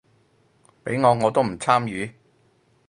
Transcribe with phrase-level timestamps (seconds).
[0.83, 2.15] 畀我我都唔參與